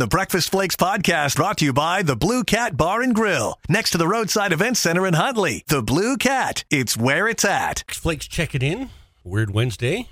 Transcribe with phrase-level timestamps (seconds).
[0.00, 3.90] The Breakfast Flakes podcast brought to you by the Blue Cat Bar and Grill, next
[3.90, 5.62] to the Roadside Event Center in Huntley.
[5.68, 7.84] The Blue Cat, it's where it's at.
[7.88, 8.88] Flakes check it in.
[9.24, 10.08] Weird Wednesday.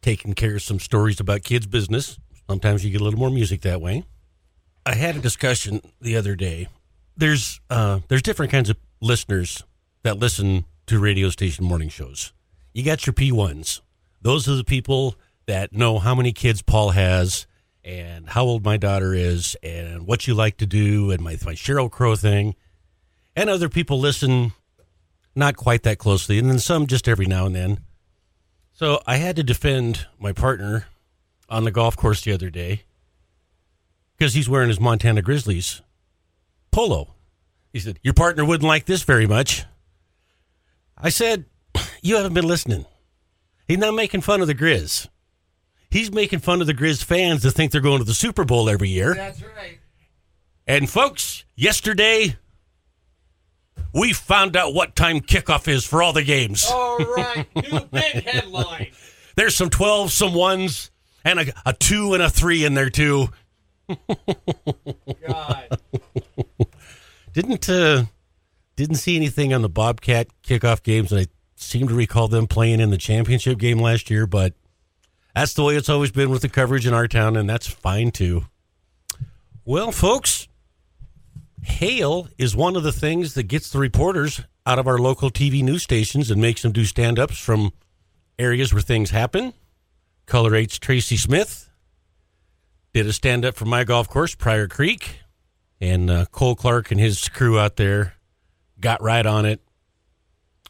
[0.00, 2.20] Taking care of some stories about kids' business.
[2.48, 4.04] Sometimes you get a little more music that way.
[4.86, 6.68] I had a discussion the other day.
[7.16, 9.64] There's uh, there's different kinds of listeners
[10.04, 12.32] that listen to radio station morning shows.
[12.72, 13.80] You got your P1s.
[14.22, 15.16] Those are the people
[15.46, 17.48] that know how many kids Paul has
[17.86, 21.52] and how old my daughter is and what you like to do and my, my
[21.52, 22.56] Sheryl Crow thing.
[23.36, 24.52] And other people listen
[25.36, 27.78] not quite that closely, and then some just every now and then.
[28.72, 30.86] So I had to defend my partner
[31.48, 32.82] on the golf course the other day
[34.16, 35.80] because he's wearing his Montana Grizzlies
[36.72, 37.14] polo.
[37.72, 39.64] He said, Your partner wouldn't like this very much.
[40.98, 41.44] I said,
[42.02, 42.86] You haven't been listening.
[43.68, 45.08] He's not making fun of the Grizz.
[45.90, 48.68] He's making fun of the Grizz fans that think they're going to the Super Bowl
[48.68, 49.14] every year.
[49.14, 49.78] That's right.
[50.66, 52.36] And folks, yesterday
[53.92, 56.66] we found out what time kickoff is for all the games.
[56.70, 57.46] All right.
[57.72, 58.88] New big headline.
[59.36, 60.90] There's some 12, some ones,
[61.24, 63.28] and a, a two and a three in there too.
[65.26, 65.78] God.
[67.32, 68.04] Didn't uh,
[68.76, 72.80] didn't see anything on the Bobcat kickoff games, and I seem to recall them playing
[72.80, 74.26] in the championship game last year.
[74.26, 74.54] But
[75.36, 78.10] that's the way it's always been with the coverage in our town, and that's fine
[78.10, 78.46] too.
[79.66, 80.48] Well, folks,
[81.62, 85.62] hail is one of the things that gets the reporters out of our local TV
[85.62, 87.72] news stations and makes them do stand ups from
[88.38, 89.52] areas where things happen.
[90.26, 91.68] KULR 8's Tracy Smith
[92.94, 95.20] did a stand up from my golf course, Pryor Creek.
[95.82, 98.14] And uh, Cole Clark and his crew out there
[98.80, 99.60] got right on it,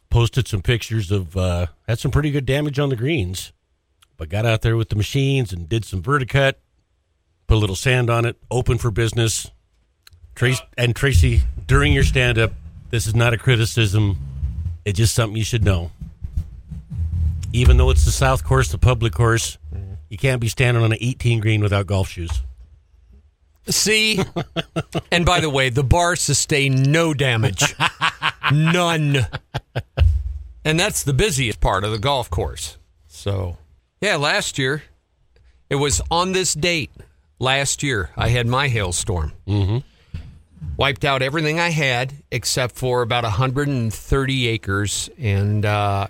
[0.09, 3.53] posted some pictures of, uh, had some pretty good damage on the greens,
[4.17, 6.55] but got out there with the machines and did some verticut,
[7.47, 9.49] put a little sand on it, open for business.
[10.35, 12.51] Trace and Tracy, during your stand up,
[12.89, 14.17] this is not a criticism.
[14.85, 15.91] It's just something you should know.
[17.53, 19.93] Even though it's the South Course, the public course, mm-hmm.
[20.09, 22.41] you can't be standing on an 18 green without golf shoes.
[23.67, 24.19] See?
[25.11, 27.75] and by the way, the bar sustained no damage.
[28.51, 29.27] None.
[30.63, 32.77] And that's the busiest part of the golf course.
[33.07, 33.57] So,
[34.01, 34.83] yeah, last year,
[35.69, 36.91] it was on this date.
[37.39, 39.33] Last year, I had my hailstorm.
[39.47, 39.77] Mm-hmm.
[40.75, 46.07] Wiped out everything I had except for about 130 acres, and uh,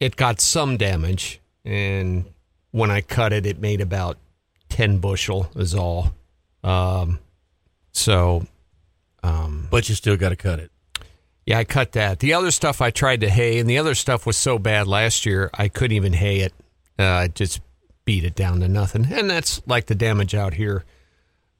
[0.00, 1.40] it got some damage.
[1.64, 2.24] And
[2.72, 4.18] when I cut it, it made about
[4.68, 6.12] 10 bushel, is all.
[6.64, 7.20] Um,
[7.92, 8.46] so,
[9.22, 10.70] um, But you still got to cut it.
[11.46, 12.18] yeah, I cut that.
[12.18, 15.24] The other stuff I tried to hay, and the other stuff was so bad last
[15.24, 16.52] year, I couldn't even hay it.
[16.98, 17.60] Uh, I just
[18.04, 19.06] beat it down to nothing.
[19.10, 20.84] And that's like the damage out here.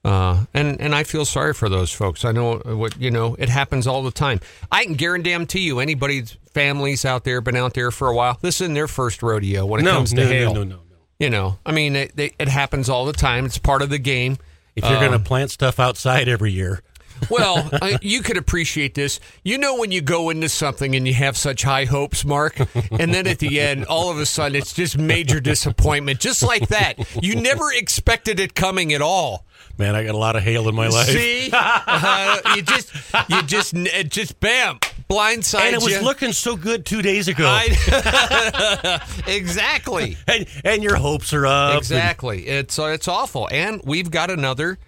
[0.05, 2.27] Uh, and and I feel sorry for those folks.
[2.27, 3.37] I know what you know.
[3.39, 4.39] It happens all the time.
[4.71, 8.39] I can guarantee you, anybody's families out there been out there for a while.
[8.43, 10.55] This isn't their first rodeo when it No, comes to no, no, hail.
[10.55, 10.81] no, no, no.
[11.19, 13.47] You know, I mean, it, it, it happens all the time.
[13.47, 14.37] It's part of the game.
[14.77, 16.83] If you're going Um, to plant stuff outside every year,
[17.31, 19.21] Well, uh, you could appreciate this.
[19.43, 22.59] You know, when you go into something and you have such high hopes, Mark,
[22.91, 26.69] and then at the end, all of a sudden, it's just major disappointment, just like
[26.69, 26.95] that.
[27.23, 29.47] You never expected it coming at all.
[29.79, 31.07] man, I got a lot of hail in my life.
[31.09, 32.93] See, uh, you just,
[33.29, 34.79] you just, it just, bam,
[35.11, 36.01] blindside and it was you.
[36.03, 37.47] looking so good two days ago.
[37.47, 40.17] I- exactly.
[40.27, 41.79] and, and your hopes are up.
[41.79, 42.47] Exactly.
[42.47, 44.79] It's uh, it's awful, and we've got another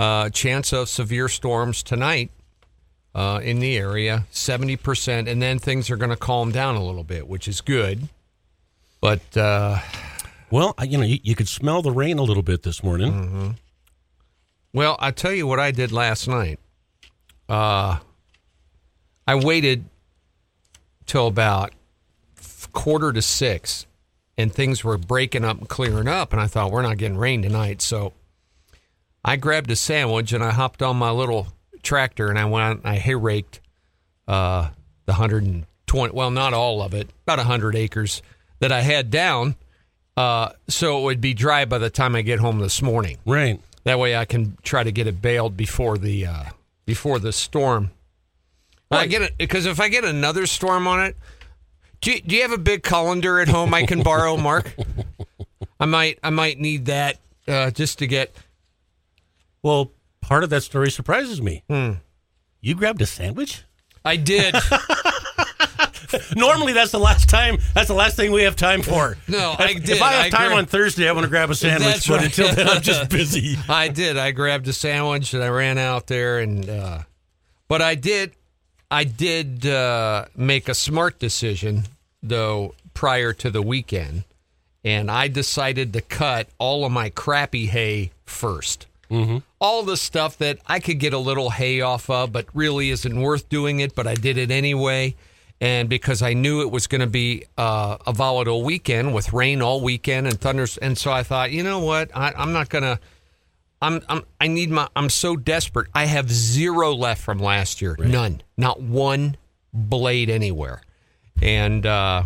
[0.00, 2.30] uh, chance of severe storms tonight
[3.14, 6.82] uh, in the area, seventy percent, and then things are going to calm down a
[6.82, 8.08] little bit, which is good.
[9.02, 9.78] But uh,
[10.50, 13.12] Well, you know, you, you could smell the rain a little bit this morning.
[13.12, 13.50] Mm-hmm.
[14.72, 16.58] well, I tell you what I did last night.
[17.48, 17.98] Uh,
[19.26, 19.84] I waited
[21.04, 21.72] till about
[22.72, 23.86] quarter to six,
[24.38, 27.42] and things were breaking up and clearing up, and I thought we're not getting rain
[27.42, 28.12] tonight, so
[29.24, 31.48] I grabbed a sandwich and I hopped on my little
[31.82, 33.60] tractor and I went and I hay raked
[34.26, 34.70] uh,
[35.06, 38.22] the 120, well, not all of it, about 100 acres
[38.60, 39.56] that I had down.
[40.16, 43.18] Uh, so it would be dry by the time I get home this morning.
[43.26, 43.60] Right.
[43.84, 46.44] That way I can try to get it baled before the uh,
[46.84, 47.90] before the storm.
[48.90, 51.16] I get it because if I get another storm on it,
[52.00, 54.74] do you, do you have a big colander at home I can borrow, Mark?
[55.80, 58.34] I might I might need that uh, just to get.
[59.62, 61.64] Well, part of that story surprises me.
[61.68, 61.92] Hmm.
[62.60, 63.62] You grabbed a sandwich?
[64.04, 64.54] I did
[66.34, 67.58] Normally, that's the last time.
[67.74, 69.16] That's the last thing we have time for.
[69.28, 69.90] No, I If- did.
[69.90, 70.58] If I have I time agree.
[70.58, 71.82] on Thursday, I want to grab a sandwich.
[71.84, 72.24] That's but right.
[72.26, 73.56] until then, I'm just busy.
[73.68, 74.16] I did.
[74.16, 76.98] I grabbed a sandwich and I ran out there and uh
[77.68, 78.32] but I did
[78.90, 81.84] I did uh make a smart decision
[82.22, 84.24] though prior to the weekend
[84.82, 89.38] and I decided to cut all of my crappy hay 1st Mm-hmm.
[89.60, 93.20] All the stuff that I could get a little hay off of, but really isn't
[93.20, 93.94] worth doing it.
[93.94, 95.16] But I did it anyway,
[95.60, 99.60] and because I knew it was going to be uh, a volatile weekend with rain
[99.62, 102.84] all weekend and thunders, and so I thought, you know what, I, I'm not going
[102.84, 103.00] to.
[103.82, 105.88] I'm, I'm I need my I'm so desperate.
[105.94, 107.96] I have zero left from last year.
[107.98, 108.42] None.
[108.58, 109.38] Not one
[109.72, 110.82] blade anywhere.
[111.40, 112.24] And uh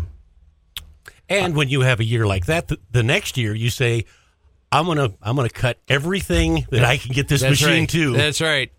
[1.29, 4.03] And when you have a year like that, the, the next year you say,
[4.71, 7.89] "I'm gonna, I'm gonna cut everything that I can get this that's machine right.
[7.89, 8.71] to." That's right.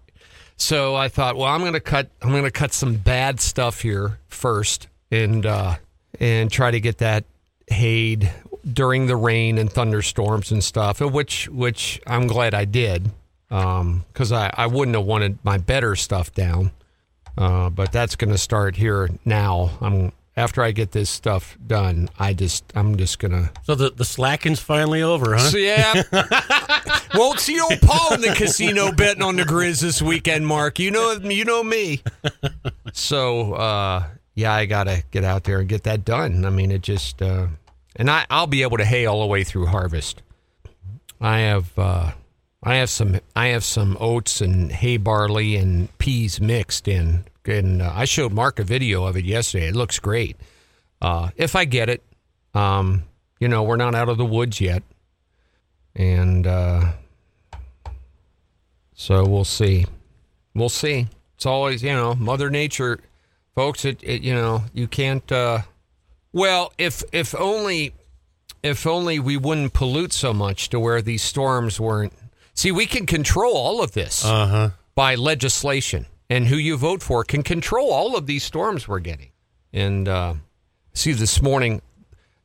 [0.57, 4.19] So I thought, well, I'm going to cut I'm to cut some bad stuff here
[4.29, 5.77] first and uh
[6.19, 7.25] and try to get that
[7.69, 8.33] hayed
[8.71, 13.11] during the rain and thunderstorms and stuff, which which I'm glad I did.
[13.51, 16.73] Um, cuz I I wouldn't have wanted my better stuff down.
[17.39, 19.77] Uh, but that's going to start here now.
[19.83, 23.91] I'm after I get this stuff done, I just I'm just going to So the
[23.91, 25.51] the slacking's finally over, huh?
[25.51, 26.03] so, yeah.
[27.15, 30.79] Won't see old Paul in the casino betting on the Grizz this weekend, Mark.
[30.79, 32.03] You know you know me.
[32.93, 34.05] So uh,
[34.35, 36.45] yeah, I gotta get out there and get that done.
[36.45, 37.47] I mean, it just uh,
[37.97, 40.23] and I I'll be able to hay all the way through harvest.
[41.21, 42.13] I have uh,
[42.63, 47.83] I have some I have some oats and hay barley and peas mixed in, and
[47.83, 49.69] uh, I showed Mark a video of it yesterday.
[49.69, 50.37] It looks great.
[51.01, 52.03] Uh, if I get it,
[52.55, 53.05] um,
[53.41, 54.83] you know, we're not out of the woods yet,
[55.95, 56.93] and uh,
[58.95, 59.87] so we'll see.
[60.55, 61.07] We'll see.
[61.37, 62.99] It's always you know Mother Nature,
[63.55, 63.85] folks.
[63.85, 65.31] It, it you know you can't.
[65.31, 65.61] Uh,
[66.33, 67.93] well, if if only
[68.63, 72.15] if only we wouldn't pollute so much to where these storms weren't.
[72.55, 74.71] See, we can control all of this Uh huh.
[74.95, 79.31] by legislation, and who you vote for can control all of these storms we're getting.
[79.73, 80.35] And uh,
[80.93, 81.83] see, this morning,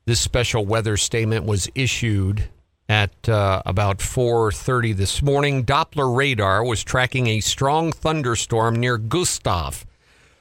[0.05, 2.49] this special weather statement was issued
[2.89, 5.63] at uh, about 4:30 this morning.
[5.65, 9.85] Doppler radar was tracking a strong thunderstorm near Gustave,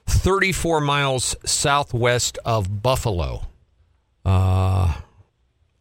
[0.07, 3.47] 34 miles southwest of Buffalo.
[4.25, 4.95] Uh,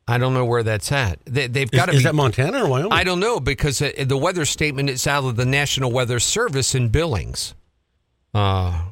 [0.10, 1.20] I don't know where that's at.
[1.26, 2.04] They, they've got to Is, be.
[2.06, 2.92] that Montana or Wyoming?
[2.92, 6.74] I don't know because uh, the weather statement is out of the National Weather Service
[6.74, 7.54] in Billings.
[8.34, 8.86] Uh,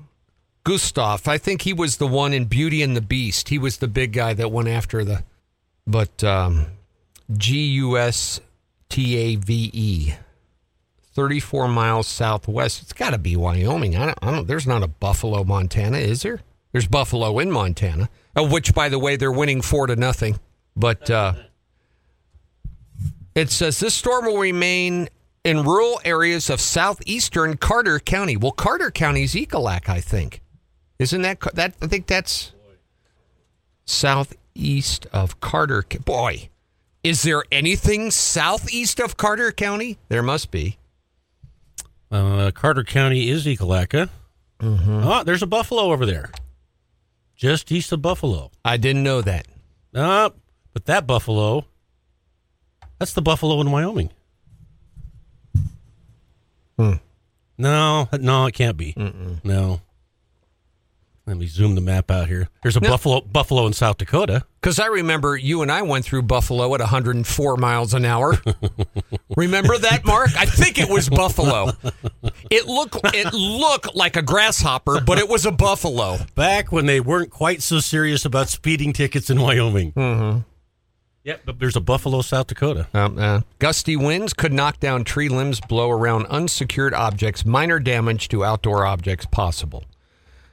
[0.63, 3.49] Gustave, I think he was the one in Beauty and the Beast.
[3.49, 5.23] He was the big guy that went after the.
[5.87, 6.67] But um,
[7.35, 8.39] G U S
[8.87, 10.13] T A V E,
[11.13, 12.83] 34 miles southwest.
[12.83, 13.95] It's got to be Wyoming.
[13.95, 14.47] I don't, I don't.
[14.47, 16.41] There's not a Buffalo, Montana, is there?
[16.73, 20.37] There's Buffalo in Montana, which, by the way, they're winning four to nothing.
[20.79, 21.33] But uh,
[23.33, 25.09] it says this storm will remain
[25.43, 28.37] in rural areas of southeastern Carter County.
[28.37, 30.41] Well, Carter County's Ekalaka, I think.
[30.99, 31.73] Isn't that that?
[31.81, 32.51] I think that's
[33.85, 35.81] southeast of Carter.
[35.81, 36.49] Ca- Boy,
[37.03, 39.97] is there anything southeast of Carter County?
[40.09, 40.77] There must be.
[42.11, 44.09] Uh, Carter County is Ekalaka.
[44.59, 45.03] Mm-hmm.
[45.03, 46.31] Oh, there's a buffalo over there,
[47.35, 48.51] just east of Buffalo.
[48.65, 49.47] I didn't know that.
[49.93, 50.29] Uh,
[50.77, 51.65] but that buffalo,
[52.99, 54.11] that's the buffalo in Wyoming.
[56.77, 56.93] Hmm.
[57.57, 58.93] No, no, it can't be.
[59.43, 59.81] No.
[61.25, 62.49] Let me zoom the map out here.
[62.61, 64.45] There's a buffalo buffalo in South Dakota.
[64.61, 68.37] Because I remember you and I went through Buffalo at 104 miles an hour.
[69.35, 70.29] remember that, Mark?
[70.37, 71.71] I think it was Buffalo.
[72.51, 76.17] It looked it looked like a grasshopper, but it was a buffalo.
[76.35, 79.91] Back when they weren't quite so serious about speeding tickets in Wyoming.
[79.93, 80.39] Mm-hmm.
[81.27, 82.87] Yep, but there's a buffalo, South Dakota.
[82.93, 88.29] Um, uh, gusty winds could knock down tree limbs, blow around unsecured objects, minor damage
[88.29, 89.83] to outdoor objects possible.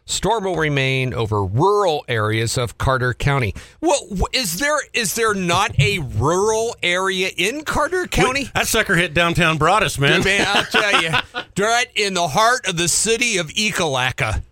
[0.04, 3.54] Storm will remain over rural areas of Carter County.
[3.80, 4.00] Well,
[4.32, 8.50] is there is there not a rural area in Carter County?
[8.52, 10.24] That sucker hit downtown Broadus, man.
[10.24, 11.10] Man, I'll tell you,
[11.64, 14.42] right in the heart of the city of Ekalaka.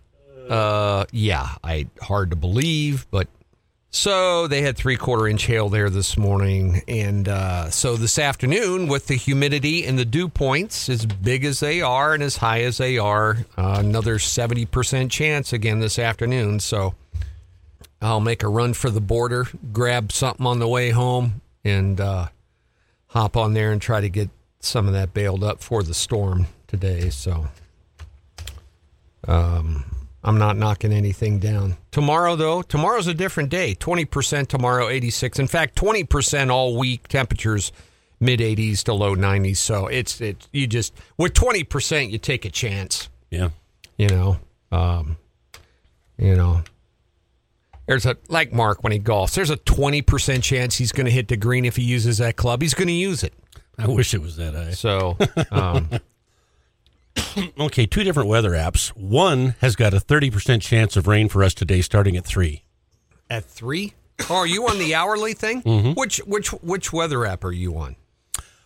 [0.49, 3.27] Uh, yeah, I hard to believe, but
[3.93, 8.87] so they had three quarter inch hail there this morning, and uh, so this afternoon
[8.87, 12.61] with the humidity and the dew points as big as they are and as high
[12.61, 16.59] as they are, uh, another seventy percent chance again this afternoon.
[16.59, 16.95] So
[18.01, 22.27] I'll make a run for the border, grab something on the way home, and uh,
[23.07, 26.47] hop on there and try to get some of that baled up for the storm
[26.67, 27.09] today.
[27.09, 27.47] So,
[29.27, 29.85] um,
[30.23, 31.75] I'm not knocking anything down.
[31.91, 33.75] Tomorrow, though, tomorrow's a different day.
[33.75, 35.37] 20% tomorrow, 86.
[35.39, 37.07] In fact, 20% all week.
[37.09, 37.73] Temperatures
[38.21, 39.57] mid 80s to low 90s.
[39.57, 40.47] So it's it.
[40.53, 43.09] You just with 20%, you take a chance.
[43.29, 43.49] Yeah.
[43.97, 44.37] You know,
[44.71, 45.17] um,
[46.17, 46.63] you know.
[47.85, 49.35] There's a like Mark when he golfs.
[49.35, 52.61] There's a 20% chance he's going to hit the green if he uses that club.
[52.61, 53.33] He's going to use it.
[53.77, 54.71] I wish it was that high.
[54.71, 55.17] So,
[55.51, 55.89] um,
[57.59, 58.89] Okay, two different weather apps.
[58.89, 62.63] One has got a 30% chance of rain for us today starting at 3.
[63.29, 63.93] at three.
[64.29, 65.61] Oh, are you on the hourly thing?
[65.63, 65.91] Mm-hmm.
[65.93, 67.95] Which which which weather app are you on?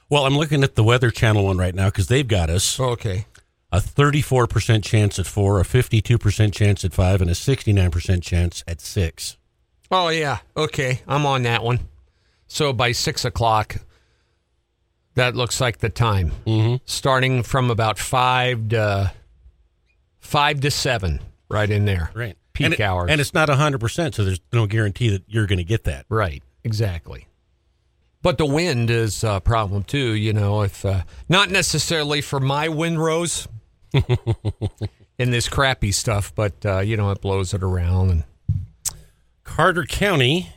[0.10, 3.26] Well, I'm looking at the Weather Channel one right now because they've got us Okay.
[3.72, 8.80] a 34% chance at 4, a 52% chance at 5, and a 69% chance at
[8.82, 9.38] 6.
[9.92, 10.40] Oh yeah.
[10.56, 11.80] Okay, I'm on that one.
[12.48, 13.78] So by six o'clock,
[15.18, 16.32] that looks like the time.
[16.46, 16.76] Mm-hmm.
[16.86, 19.12] Starting from about five to
[20.20, 21.20] five to seven,
[21.50, 22.12] right in there.
[22.14, 22.38] Right.
[22.54, 23.10] Peak and it- hours.
[23.12, 26.06] And it's not 100%, so there's no guarantee that you're going to get that.
[26.08, 27.28] Right, exactly.
[28.22, 30.14] But the wind is a problem too.
[30.14, 33.48] You know, if uh, not necessarily for my windrows
[35.18, 38.10] in this crappy stuff, but uh, you know, it blows it around.
[38.12, 38.24] And
[39.44, 40.52] Carter County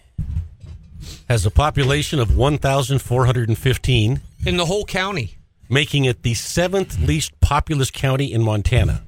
[1.29, 7.90] has a population of 1,415, in the whole county, making it the seventh least populous
[7.90, 9.02] county in Montana.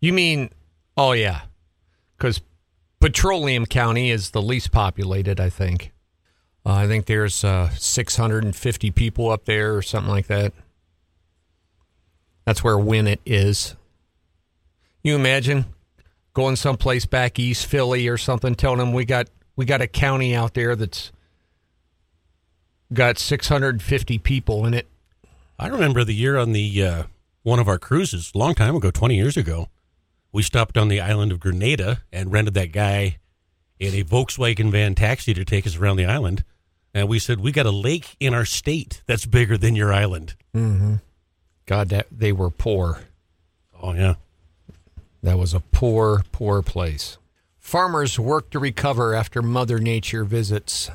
[0.00, 0.50] you mean?
[0.96, 1.42] Oh yeah,
[2.16, 2.40] because
[3.00, 5.40] Petroleum County is the least populated.
[5.40, 5.92] I think.
[6.64, 10.52] Uh, I think there's uh, 650 people up there or something like that.
[12.44, 13.76] That's where Winnett is.
[15.02, 15.64] You imagine
[16.34, 20.34] going someplace back east, Philly or something, telling them we got we got a county
[20.34, 21.12] out there that's
[22.92, 24.86] got 650 people in it.
[25.58, 27.02] I remember the year on the uh,
[27.42, 29.68] one of our cruises, a long time ago, 20 years ago.
[30.32, 33.18] We stopped on the island of Grenada and rented that guy
[33.78, 36.44] in a Volkswagen van taxi to take us around the island.
[36.94, 40.34] And we said, We got a lake in our state that's bigger than your island.
[41.66, 43.00] God, that they were poor.
[43.82, 44.14] Oh, yeah.
[45.22, 47.18] That was a poor, poor place.
[47.58, 50.90] Farmers work to recover after Mother Nature visits.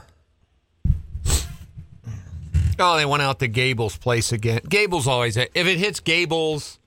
[2.80, 4.62] Oh, they went out to Gable's place again.
[4.68, 6.80] Gable's always if it hits Gable's,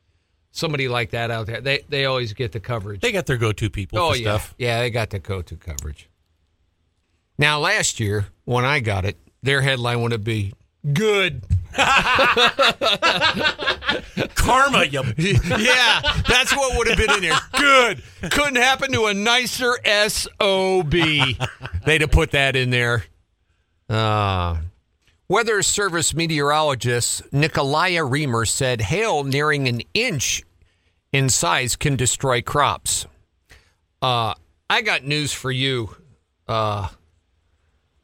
[0.50, 3.00] somebody like that out there, they they always get the coverage.
[3.00, 4.54] They got their go to people oh for yeah, stuff.
[4.58, 6.08] yeah, they got the go-to coverage.
[7.38, 10.52] Now, last year when I got it, their headline would be
[10.92, 11.42] "Good."
[14.34, 15.02] Karma, you.
[15.16, 17.38] yeah, that's what would have been in there.
[17.56, 18.02] Good.
[18.30, 19.78] Couldn't happen to a nicer
[20.08, 20.90] SOB.
[21.84, 23.04] They'd have put that in there.
[23.88, 24.56] Uh,
[25.30, 30.42] Weather Service meteorologist Nikolaya Reamer said hail nearing an inch
[31.12, 33.06] in size can destroy crops.
[34.00, 34.32] Uh,
[34.70, 35.94] I got news for you,
[36.46, 36.88] uh,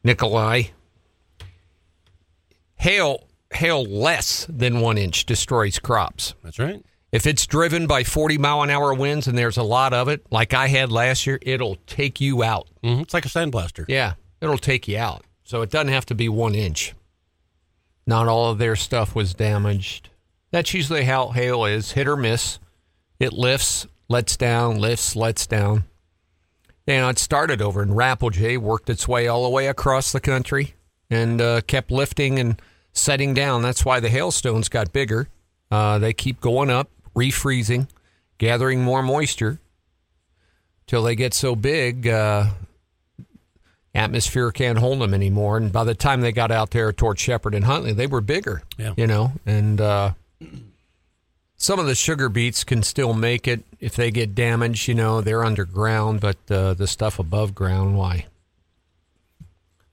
[0.03, 0.65] Nikolai.
[2.77, 6.35] Hail, hail less than one inch destroys crops.
[6.43, 6.85] That's right.
[7.11, 10.27] If it's driven by 40 mile an hour winds and there's a lot of it,
[10.31, 12.69] like I had last year, it'll take you out.
[12.83, 13.87] hmm It's like a sandblaster.
[13.89, 15.25] Yeah, it'll take you out.
[15.45, 16.93] So it doesn't have to be one inch.
[18.07, 20.11] Not all of their stuff was damaged.
[20.51, 22.59] That's usually how hail is hit or miss.
[23.19, 25.85] It lifts, lets down, lifts, lets down.
[26.87, 30.75] Know, it started over in Rapelje, worked its way all the way across the country,
[31.09, 32.61] and uh, kept lifting and
[32.93, 33.63] setting down.
[33.63, 35.29] That's why the hailstones got bigger.
[35.71, 37.89] Uh, they keep going up, refreezing,
[38.37, 39.61] gathering more moisture
[40.87, 42.07] till they get so big.
[42.07, 42.51] Uh,
[43.95, 45.57] atmosphere can't hold them anymore.
[45.57, 48.63] And by the time they got out there towards Shepherd and Huntley, they were bigger.
[48.77, 48.95] Yeah.
[48.97, 50.13] You know, and uh,
[51.57, 54.89] some of the sugar beets can still make it if they get damaged.
[54.89, 58.27] You know, they're underground, but uh, the stuff above ground, why?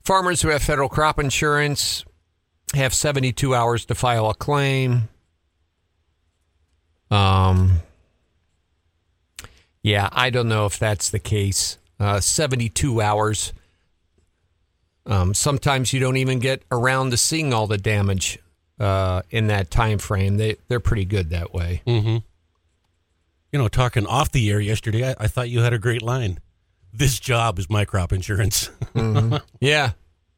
[0.03, 2.03] Farmers who have federal crop insurance
[2.73, 5.09] have 72 hours to file a claim.
[7.11, 7.81] Um,
[9.83, 11.77] yeah, I don't know if that's the case.
[11.99, 13.53] Uh, 72 hours.
[15.05, 18.37] Um, sometimes you don't even get around to seeing all the damage
[18.79, 20.37] uh, in that time frame.
[20.37, 21.81] They they're pretty good that way.
[23.51, 26.39] You know, talking off the air yesterday, I, I thought you had a great line.
[26.93, 28.69] This job is my crop insurance.
[29.59, 29.91] Yeah,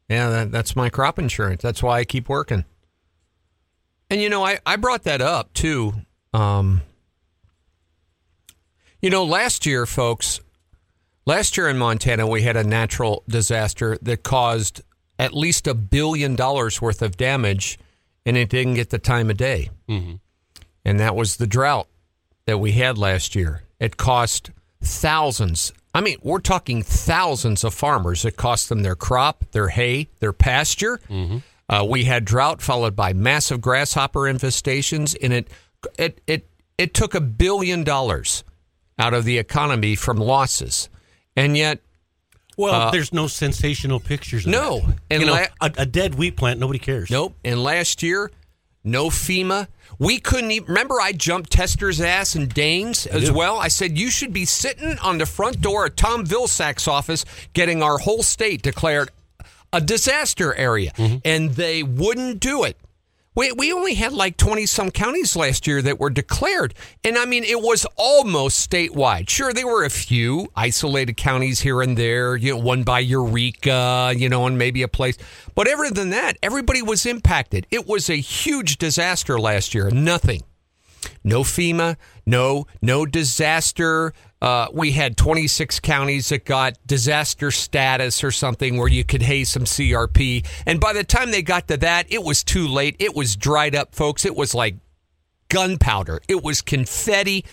[0.10, 1.62] yeah, that, that's my crop insurance.
[1.62, 2.66] That's why I keep working.
[4.10, 5.94] And you know, I I brought that up too.
[6.34, 6.82] Um,
[9.02, 10.40] you know, last year, folks,
[11.26, 14.82] last year in Montana, we had a natural disaster that caused
[15.20, 17.80] at least a billion dollars worth of damage,
[18.26, 19.70] and it didn't get the time of day.
[20.86, 21.88] And that was the drought
[22.46, 23.64] that we had last year.
[23.80, 24.52] It cost
[24.82, 25.72] thousands.
[25.94, 28.26] I mean, we're talking thousands of farmers.
[28.26, 31.00] It cost them their crop, their hay, their pasture.
[31.70, 35.48] Uh, we had drought followed by massive grasshopper infestations, and it
[35.98, 38.44] it it it took a billion dollars
[39.00, 40.90] out of the economy from losses,
[41.36, 41.80] and yet
[42.58, 44.46] Well, uh, there's no sensational pictures.
[44.46, 44.98] No, that.
[45.10, 47.10] and you know, la- a, a dead wheat plant, nobody cares.
[47.10, 47.36] Nope.
[47.44, 48.32] And last year,
[48.84, 49.68] no FEMA.
[50.00, 53.58] We couldn't even remember I jumped Tester's ass and Daines as well.
[53.58, 57.24] I said you should be sitting on the front door of Tom Vilsack's office
[57.54, 59.12] getting our whole state declared
[59.72, 60.92] a disaster area.
[60.98, 61.18] Mm-hmm.
[61.24, 62.78] And they wouldn't do it.
[63.36, 66.74] We, we only had like 20 some counties last year that were declared.
[67.04, 69.30] And I mean, it was almost statewide.
[69.30, 74.14] Sure, there were a few isolated counties here and there, you know, one by Eureka,
[74.16, 75.18] you know, and maybe a place.
[75.56, 77.66] But other than that, everybody was impacted.
[77.72, 79.90] It was a huge disaster last year.
[79.90, 80.44] Nothing.
[81.24, 84.14] No FEMA, no no disaster.
[84.44, 89.46] Uh, we had 26 counties that got disaster status or something where you could hay
[89.46, 90.46] some CRP.
[90.66, 92.98] And by the time they got to that, it was too late.
[93.00, 94.26] It was dried up, folks.
[94.26, 94.76] It was like
[95.48, 96.20] gunpowder.
[96.28, 97.46] It was confetti.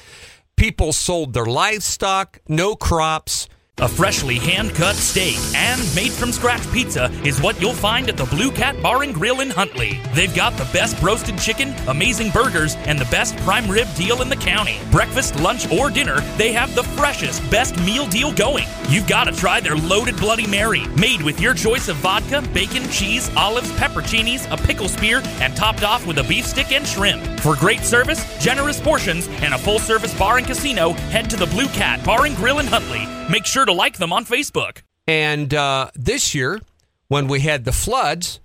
[0.56, 3.48] People sold their livestock, no crops.
[3.80, 8.18] A freshly hand cut steak and made from scratch pizza is what you'll find at
[8.18, 9.98] the Blue Cat Bar and Grill in Huntley.
[10.12, 14.28] They've got the best roasted chicken, amazing burgers, and the best prime rib deal in
[14.28, 14.78] the county.
[14.90, 18.66] Breakfast, lunch, or dinner, they have the freshest, best meal deal going.
[18.90, 22.86] You've got to try their loaded Bloody Mary, made with your choice of vodka, bacon,
[22.90, 27.40] cheese, olives, pepperoncinis, a pickle spear, and topped off with a beef stick and shrimp.
[27.40, 31.46] For great service, generous portions, and a full service bar and casino, head to the
[31.46, 33.19] Blue Cat Bar and Grill in Huntley.
[33.30, 34.82] Make sure to like them on Facebook.
[35.06, 36.60] And uh, this year,
[37.08, 38.40] when we had the floods,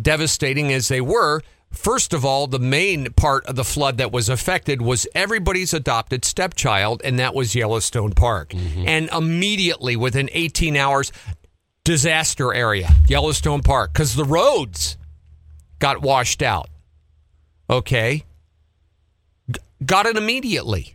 [0.00, 4.28] devastating as they were, first of all, the main part of the flood that was
[4.28, 8.54] affected was everybody's adopted stepchild, and that was Yellowstone Park.
[8.54, 11.10] And immediately, within 18 hours,
[11.82, 14.96] disaster area, Yellowstone Park, because the roads
[15.80, 16.68] got washed out.
[17.68, 18.24] Okay.
[19.50, 20.94] G- got it immediately.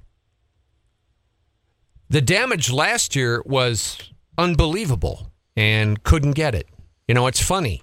[2.13, 3.97] The damage last year was
[4.37, 6.67] unbelievable and couldn't get it.
[7.07, 7.81] You know, it's funny.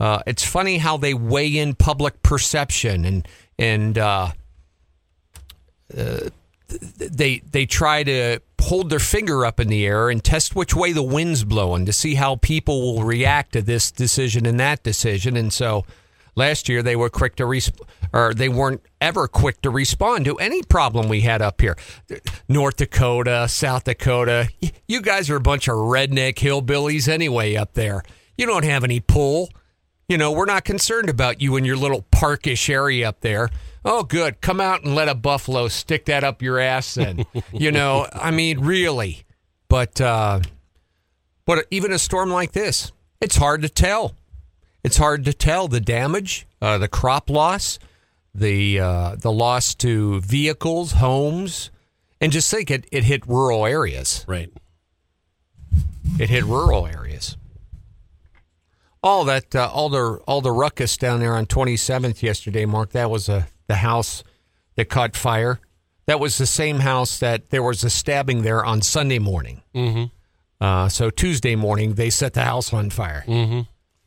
[0.00, 4.32] Uh, it's funny how they weigh in public perception and and uh,
[5.94, 6.30] uh,
[6.96, 10.92] they they try to hold their finger up in the air and test which way
[10.92, 15.36] the wind's blowing to see how people will react to this decision and that decision.
[15.36, 15.84] And so
[16.34, 17.80] last year they were quick to resp-
[18.12, 21.76] or they weren't ever quick to respond to any problem we had up here.
[22.48, 24.48] North Dakota, South Dakota,
[24.86, 28.02] you guys are a bunch of redneck hillbillies anyway up there.
[28.36, 29.50] You don't have any pull.
[30.08, 33.48] You know, we're not concerned about you and your little parkish area up there.
[33.84, 34.40] Oh, good.
[34.40, 37.24] Come out and let a buffalo stick that up your ass then.
[37.52, 39.24] you know, I mean, really.
[39.68, 40.40] But uh
[41.44, 44.14] but even a storm like this, it's hard to tell.
[44.84, 47.78] It's hard to tell the damage, uh, the crop loss,
[48.34, 51.70] the uh, the loss to vehicles, homes,
[52.20, 54.24] and just think it, it hit rural areas.
[54.26, 54.50] Right.
[56.18, 57.36] It hit rural areas.
[59.04, 62.90] All that, uh, all the all the ruckus down there on 27th yesterday, Mark.
[62.90, 64.22] That was a the house
[64.76, 65.60] that caught fire.
[66.06, 69.62] That was the same house that there was a stabbing there on Sunday morning.
[69.74, 70.04] Mm-hmm.
[70.64, 73.24] Uh, so Tuesday morning they set the house on fire.
[73.26, 73.62] Mm-hmm.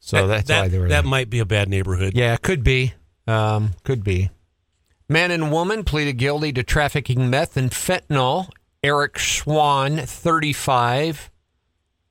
[0.05, 1.09] So that's that, why they were that there.
[1.09, 2.13] might be a bad neighborhood.
[2.15, 2.93] Yeah, could be.
[3.25, 4.29] Um, could be.
[5.09, 8.49] Man and woman pleaded guilty to trafficking meth and fentanyl.
[8.83, 11.31] Eric Schwann, 35,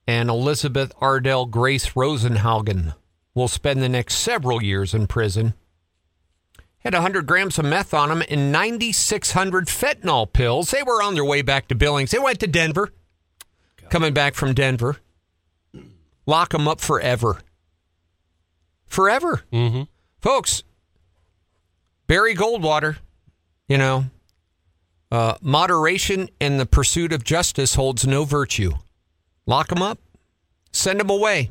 [0.09, 2.97] and Elizabeth Ardell Grace Rosenhaugen
[3.33, 5.55] will spend the next several years in prison.
[6.79, 10.73] Had 100 grams of meth on them and 9,600 fentanyl pills.
[10.73, 12.11] They were on their way back to Billings.
[12.11, 12.93] They went to Denver,
[13.89, 14.97] coming back from Denver.
[16.27, 17.39] Lock them up forever.
[18.87, 19.43] Forever.
[19.53, 19.83] Mm-hmm.
[20.21, 20.63] Folks,
[22.07, 22.97] Barry Goldwater,
[23.69, 24.07] you know,
[25.11, 28.73] uh, moderation in the pursuit of justice holds no virtue.
[29.47, 29.99] Lock them up,
[30.73, 31.51] send them away.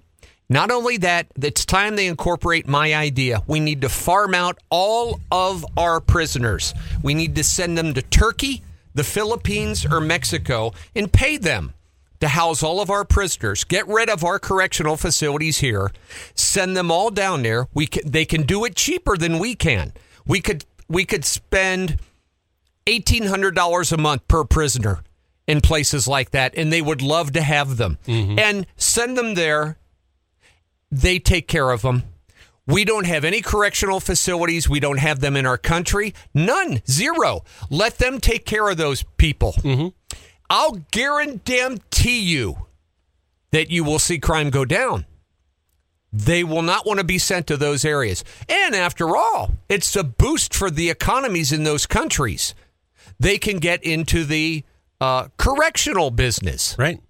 [0.50, 3.41] Not only that, it's time they incorporate my idea.
[3.48, 6.74] We need to farm out all of our prisoners.
[7.02, 8.62] We need to send them to Turkey,
[8.93, 11.74] the Philippines, or Mexico and pay them
[12.24, 13.66] to house all of our prisoners.
[13.66, 15.92] Get rid of our correctional facilities here.
[16.36, 17.68] Send them all down there.
[17.74, 19.92] We can, they can do it cheaper than we can.
[20.26, 22.00] We could we could spend
[22.88, 25.04] eighteen hundred dollars a month per prisoner
[25.48, 27.98] in places like that, and they would love to have them.
[28.08, 28.40] Mm-hmm.
[28.40, 29.78] And send them there.
[30.90, 32.04] They take care of them.
[32.66, 34.70] We don't have any correctional facilities.
[34.70, 36.14] We don't have them in our country.
[36.34, 36.82] None.
[36.90, 37.44] Zero.
[37.70, 39.52] Let them take care of those people.
[39.58, 39.88] Mm-hmm.
[40.54, 42.68] I'll guarantee you
[43.50, 45.08] that you will see crime go down.
[46.12, 48.24] They will not want to be sent to those areas.
[48.48, 52.54] And after all, it's a boost for the economies in those countries.
[53.20, 54.63] They can get into the
[55.02, 56.76] uh, correctional business.
[56.78, 57.02] Right.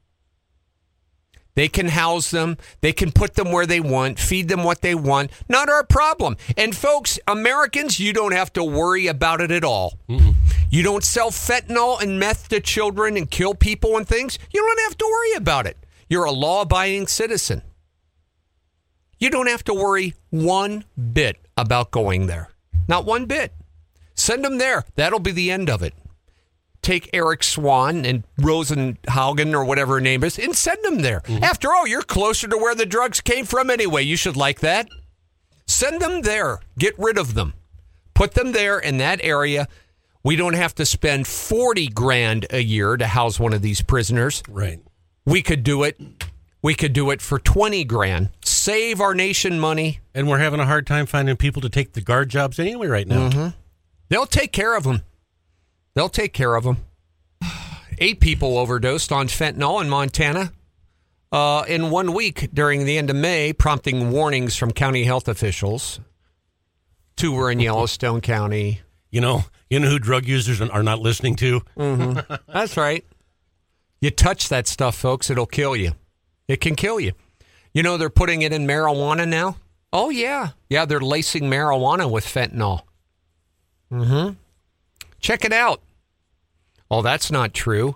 [1.55, 2.57] They can house them.
[2.81, 5.31] They can put them where they want, feed them what they want.
[5.47, 6.37] Not our problem.
[6.57, 9.99] And folks, Americans, you don't have to worry about it at all.
[10.07, 14.39] You don't sell fentanyl and meth to children and kill people and things.
[14.51, 15.77] You don't have to worry about it.
[16.09, 17.61] You're a law abiding citizen.
[19.19, 22.49] You don't have to worry one bit about going there.
[22.87, 23.53] Not one bit.
[24.15, 24.83] Send them there.
[24.95, 25.93] That'll be the end of it
[26.83, 31.21] take Eric Swan and Rosenhaugen or whatever her name is and send them there.
[31.21, 31.43] Mm-hmm.
[31.43, 34.03] After all, you're closer to where the drugs came from anyway.
[34.03, 34.87] You should like that.
[35.65, 36.59] Send them there.
[36.77, 37.53] Get rid of them.
[38.13, 39.67] Put them there in that area.
[40.23, 44.43] We don't have to spend 40 grand a year to house one of these prisoners.
[44.47, 44.79] Right.
[45.25, 45.99] We could do it.
[46.61, 48.29] We could do it for 20 grand.
[48.45, 49.99] Save our nation money.
[50.13, 53.07] And we're having a hard time finding people to take the guard jobs anyway right
[53.07, 53.29] now.
[53.29, 53.47] Mm-hmm.
[54.09, 55.01] They'll take care of them.
[55.95, 56.77] They'll take care of them.
[57.99, 60.51] Eight people overdosed on fentanyl in Montana
[61.31, 65.99] uh, in one week during the end of May, prompting warnings from county health officials.
[67.15, 68.81] Two were in Yellowstone County.
[69.11, 71.61] You know, you know who drug users are not listening to?
[72.47, 73.05] That's right.
[74.01, 75.93] You touch that stuff, folks, it'll kill you.
[76.47, 77.13] It can kill you.
[77.73, 79.57] You know, they're putting it in marijuana now.
[79.91, 80.49] Oh, yeah.
[80.69, 82.81] Yeah, they're lacing marijuana with fentanyl.
[83.91, 84.33] Mm hmm.
[85.23, 85.81] Check it out.
[86.91, 87.95] Oh, that's not true.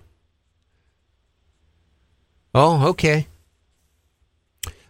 [2.56, 3.28] Oh, okay.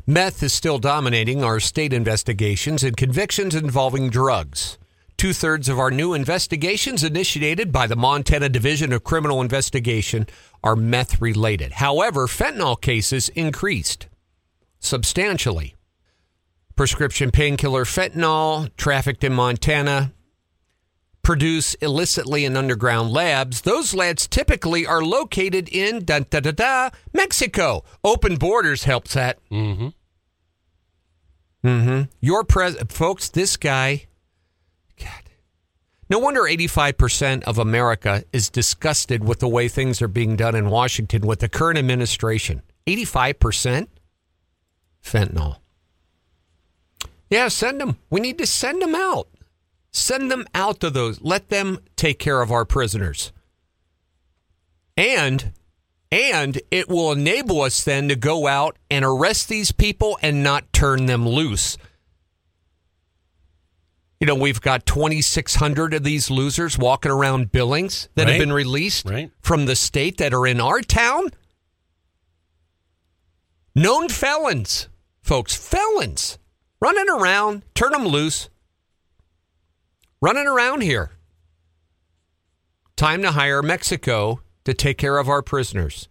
[0.06, 4.78] Meth is still dominating our state investigations and convictions involving drugs.
[5.18, 10.28] Two thirds of our new investigations initiated by the Montana Division of Criminal Investigation
[10.64, 11.72] are meth related.
[11.74, 14.06] However, fentanyl cases increased
[14.80, 15.74] substantially.
[16.76, 20.14] Prescription painkiller fentanyl trafficked in Montana
[21.28, 23.60] produce illicitly in underground labs.
[23.64, 27.84] Those labs typically are located in da da da da Mexico.
[28.02, 29.38] Open borders helps that.
[29.52, 29.90] Mm-hmm.
[31.68, 32.02] Mm-hmm.
[32.22, 34.06] Your pres folks, this guy
[34.98, 35.30] God.
[36.10, 40.70] No wonder 85% of America is disgusted with the way things are being done in
[40.70, 42.62] Washington with the current administration.
[42.88, 43.90] 85%
[45.04, 45.58] fentanyl.
[47.30, 47.98] Yeah, send them.
[48.10, 49.28] We need to send them out.
[49.98, 51.20] Send them out to those.
[51.22, 53.32] Let them take care of our prisoners.
[54.96, 55.54] And
[56.12, 60.72] and it will enable us then to go out and arrest these people and not
[60.72, 61.78] turn them loose.
[64.22, 69.06] You know, we've got 2,600 of these losers walking around Billings that have been released
[69.10, 69.32] Right.
[69.42, 71.30] from the state that are in our town.
[73.76, 74.88] Known felons,
[75.22, 76.40] folks, felons
[76.80, 78.50] running around, turn them loose,
[80.22, 81.12] running around here.
[82.96, 86.08] Time to hire Mexico to take care of our prisoners.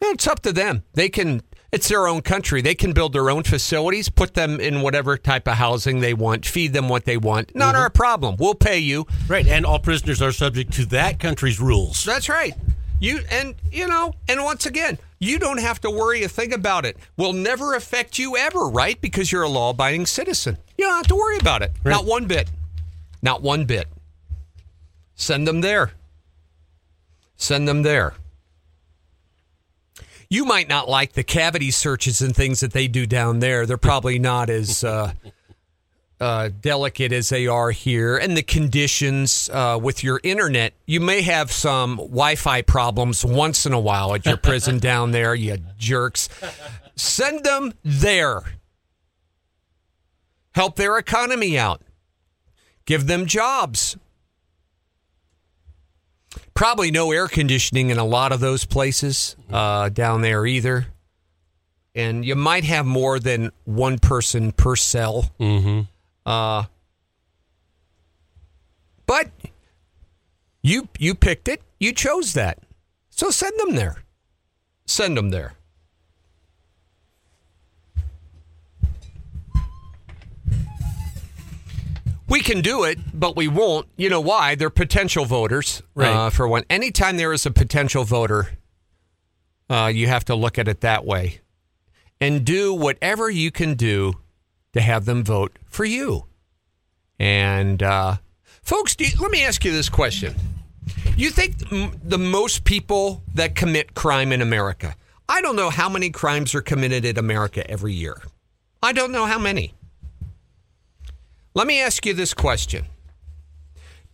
[0.00, 0.84] It's up to them.
[0.92, 1.40] They can,
[1.72, 2.60] it's their own country.
[2.60, 6.44] They can build their own facilities, put them in whatever type of housing they want,
[6.44, 7.54] feed them what they want.
[7.54, 7.82] Not mm-hmm.
[7.82, 8.36] our problem.
[8.38, 9.06] We'll pay you.
[9.26, 9.46] Right.
[9.46, 12.04] And all prisoners are subject to that country's rules.
[12.04, 12.52] That's right.
[13.00, 16.84] You and you know, and once again, you don't have to worry a thing about
[16.84, 16.96] it.
[17.16, 19.00] Will never affect you ever, right?
[19.00, 20.58] Because you're a law-abiding citizen.
[20.78, 21.72] You don't have to worry about it.
[21.84, 22.50] Not one bit.
[23.24, 23.88] Not one bit.
[25.14, 25.92] Send them there.
[27.36, 28.12] Send them there.
[30.28, 33.64] You might not like the cavity searches and things that they do down there.
[33.64, 35.14] They're probably not as uh,
[36.20, 40.74] uh, delicate as they are here, and the conditions uh, with your internet.
[40.84, 45.34] You may have some Wi-Fi problems once in a while at your prison down there.
[45.34, 46.28] You jerks.
[46.94, 48.42] Send them there.
[50.54, 51.80] Help their economy out.
[52.86, 53.96] Give them jobs.
[56.54, 60.86] Probably no air conditioning in a lot of those places uh, down there either.
[61.94, 65.32] And you might have more than one person per cell.
[66.26, 66.64] Uh,
[69.06, 69.30] but
[70.62, 71.62] you you picked it.
[71.78, 72.58] You chose that.
[73.10, 74.02] So send them there.
[74.86, 75.54] Send them there.
[82.28, 83.86] We can do it, but we won't.
[83.96, 84.54] You know why?
[84.54, 85.82] They're potential voters.
[85.94, 86.08] Right.
[86.08, 88.52] Uh, for one, anytime there is a potential voter,
[89.68, 91.40] uh, you have to look at it that way,
[92.20, 94.14] and do whatever you can do
[94.72, 96.24] to have them vote for you.
[97.18, 98.16] And uh,
[98.62, 100.34] folks, do you, let me ask you this question:
[101.16, 101.56] You think
[102.02, 104.96] the most people that commit crime in America?
[105.28, 108.20] I don't know how many crimes are committed in America every year.
[108.82, 109.74] I don't know how many.
[111.54, 112.86] Let me ask you this question.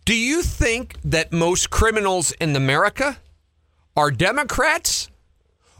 [0.05, 3.17] Do you think that most criminals in America
[3.95, 5.09] are Democrats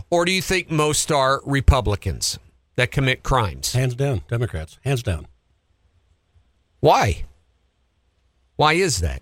[0.09, 2.39] or do you think most are Republicans
[2.75, 3.73] that commit crimes?
[3.73, 4.79] Hands down, Democrats.
[4.83, 5.27] Hands down.
[6.79, 7.25] Why?
[8.55, 9.21] Why is that?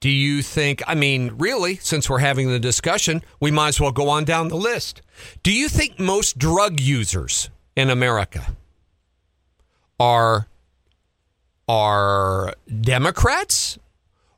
[0.00, 3.90] Do you think, I mean, really, since we're having the discussion, we might as well
[3.90, 5.00] go on down the list.
[5.42, 8.54] Do you think most drug users in America
[9.98, 10.46] are
[11.68, 13.78] are Democrats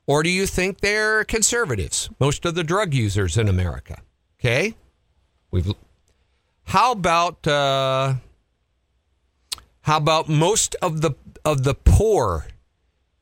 [0.07, 2.09] or do you think they're conservatives?
[2.19, 4.01] Most of the drug users in America.
[4.39, 4.75] Okay?
[5.51, 5.73] We've
[6.65, 8.15] How about uh
[9.81, 11.11] how about most of the
[11.45, 12.47] of the poor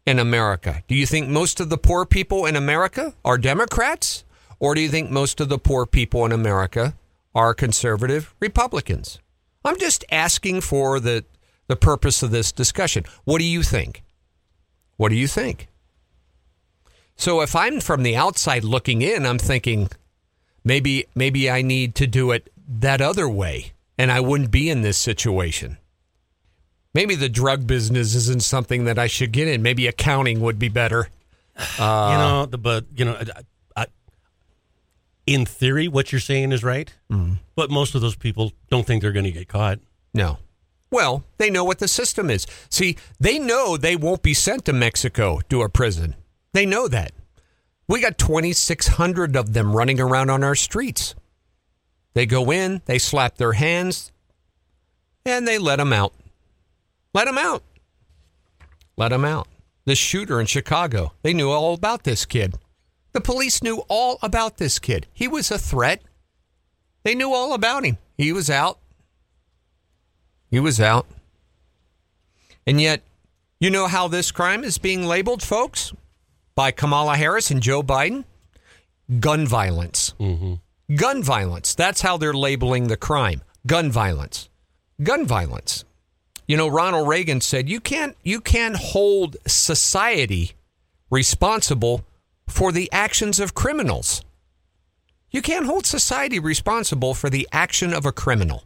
[0.06, 0.84] in America?
[0.88, 4.24] Do you think most of the poor people in America are Democrats
[4.60, 6.96] or do you think most of the poor people in America
[7.34, 9.20] are conservative Republicans?
[9.64, 11.26] I'm just asking for the
[11.68, 13.04] the purpose of this discussion.
[13.24, 14.04] What do you think?
[14.98, 15.68] What do you think?
[17.16, 19.90] So if I'm from the outside looking in, I'm thinking
[20.64, 24.82] maybe maybe I need to do it that other way and I wouldn't be in
[24.82, 25.78] this situation.
[26.94, 29.62] Maybe the drug business isn't something that I should get in.
[29.62, 31.10] Maybe accounting would be better.
[31.78, 33.18] you uh, know, the, but you know,
[33.76, 33.88] I, I,
[35.26, 36.94] in theory, what you're saying is right.
[37.12, 37.34] Mm-hmm.
[37.56, 39.80] But most of those people don't think they're going to get caught.
[40.14, 40.38] No.
[40.96, 42.48] Well, they know what the system is.
[42.70, 46.16] See, they know they won't be sent to Mexico to a prison.
[46.54, 47.12] They know that.
[47.86, 51.14] We got 2,600 of them running around on our streets.
[52.14, 54.14] They go in, they slap their hands,
[55.26, 56.14] and they let them out.
[57.14, 57.62] Let them out.
[58.96, 59.50] Let them out.
[59.84, 62.56] The shooter in Chicago, they knew all about this kid.
[63.12, 65.08] The police knew all about this kid.
[65.12, 66.02] He was a threat.
[67.04, 67.98] They knew all about him.
[68.18, 68.80] He was out.
[70.56, 71.06] He was out.
[72.66, 73.02] And yet,
[73.60, 75.92] you know how this crime is being labeled, folks?
[76.56, 78.24] By Kamala Harris and Joe Biden?
[79.20, 80.14] Gun violence.
[80.18, 80.96] Mm-hmm.
[80.96, 81.76] Gun violence.
[81.76, 83.42] That's how they're labeling the crime.
[83.68, 84.48] Gun violence.
[85.04, 85.84] Gun violence.
[86.48, 90.54] You know, Ronald Reagan said you can't you can't hold society
[91.10, 92.06] responsible
[92.48, 94.22] for the actions of criminals.
[95.32, 98.64] You can't hold society responsible for the action of a criminal.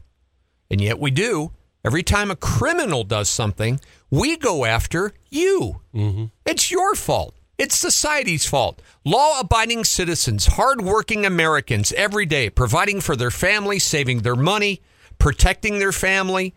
[0.70, 1.52] And yet we do.
[1.84, 5.82] Every time a criminal does something, we go after you.
[5.94, 6.26] Mm-hmm.
[6.46, 7.36] It's your fault.
[7.58, 8.82] It's society's fault.
[9.06, 14.82] Law abiding citizens, hardworking Americans every day, providing for their family, saving their money,
[15.18, 16.54] protecting their family,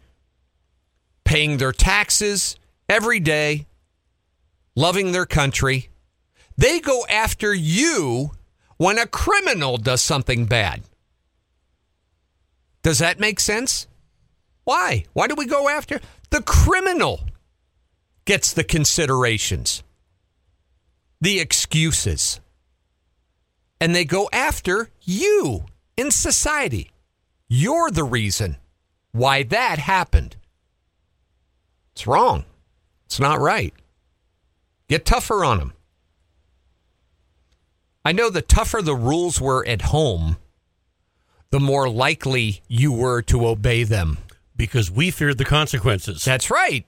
[1.24, 2.56] paying their taxes
[2.88, 3.66] every day,
[4.76, 5.88] loving their country.
[6.56, 8.32] They go after you
[8.76, 10.82] when a criminal does something bad.
[12.82, 13.86] Does that make sense?
[14.64, 15.04] Why?
[15.12, 17.20] Why do we go after the criminal?
[18.24, 19.82] Gets the considerations,
[21.20, 22.40] the excuses,
[23.80, 25.64] and they go after you
[25.96, 26.92] in society.
[27.48, 28.58] You're the reason
[29.10, 30.36] why that happened.
[31.92, 32.44] It's wrong.
[33.06, 33.74] It's not right.
[34.88, 35.72] Get tougher on them.
[38.04, 40.36] I know the tougher the rules were at home,
[41.50, 44.18] the more likely you were to obey them.
[44.56, 46.24] Because we feared the consequences.
[46.24, 46.86] That's right.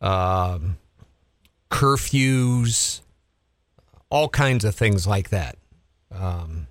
[0.00, 0.76] Um,
[1.70, 3.00] curfews,
[4.10, 5.56] all kinds of things like that.
[6.10, 6.68] Um,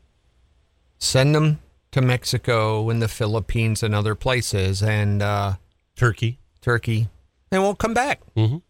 [0.97, 1.59] send them
[1.91, 5.53] to Mexico and the Philippines and other places and uh,
[5.95, 6.39] Turkey.
[6.61, 7.09] Turkey.
[7.51, 8.21] They won't come back.
[8.35, 8.61] Mhm.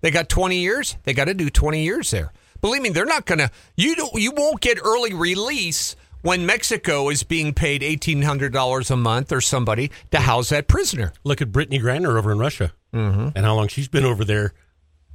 [0.00, 0.96] They got 20 years.
[1.04, 2.32] They got to do 20 years there.
[2.60, 3.50] Believe me, they're not going to.
[3.76, 4.12] You don't.
[4.14, 9.90] You won't get early release when Mexico is being paid $1,800 a month or somebody
[10.10, 11.12] to house that prisoner.
[11.22, 13.30] Look at Brittney Griner over in Russia Mm-hmm.
[13.36, 14.54] and how long she's been over there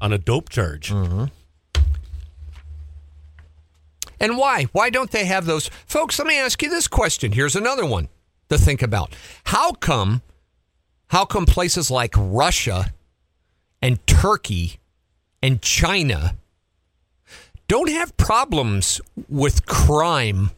[0.01, 0.91] on a dope charge.
[0.91, 1.31] And
[4.37, 4.65] why?
[4.73, 5.69] Why don't they have those?
[5.85, 7.31] Folks, let me ask you this question.
[7.31, 8.09] Here's another one
[8.49, 9.15] to think about.
[9.45, 10.21] How come
[11.07, 12.93] how come places like Russia
[13.81, 14.79] and Turkey
[15.41, 16.35] and China
[17.69, 20.51] don't have problems with crime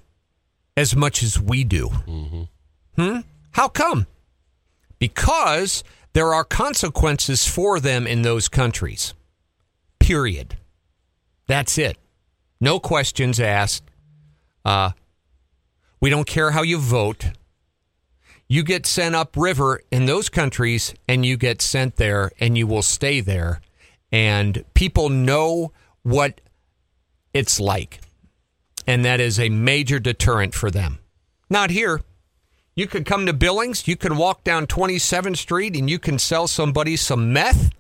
[0.78, 1.90] as much as we do?
[2.96, 3.20] Hmm?
[3.52, 4.08] How come?
[5.00, 9.14] Because there are consequences for them in those countries.
[10.00, 10.58] Period.
[11.48, 11.98] That's it.
[12.60, 13.84] No questions asked.
[14.64, 14.92] Uh,
[16.00, 17.32] we don't care how you vote.
[18.48, 22.82] You get sent upriver in those countries and you get sent there and you will
[22.82, 23.62] stay there.
[24.12, 25.72] And people know
[26.04, 26.42] what
[27.34, 28.02] it's like.
[28.88, 31.00] And that is a major deterrent for them.
[31.50, 32.02] Not here.
[32.76, 36.48] You could come to Billings, you can walk down 27th Street and you can sell
[36.48, 37.72] somebody some meth,